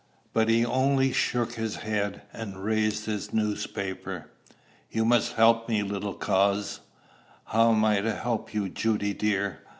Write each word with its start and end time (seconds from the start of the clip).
But 0.33 0.49
he 0.49 0.65
only 0.65 1.13
shook 1.13 1.53
his 1.53 1.75
head 1.75 2.23
and 2.33 2.63
raised 2.63 3.05
his 3.05 3.31
newspaper. 3.31 4.31
You 4.89 5.05
must 5.05 5.33
help 5.33 5.69
me, 5.69 5.83
little 5.83 6.15
coz." 6.15 6.79
"How 7.45 7.69
am 7.71 7.85
I 7.85 8.01
to 8.01 8.15
help 8.15 8.51
you, 8.51 8.67
Judy 8.67 9.13
dear?" 9.13 9.59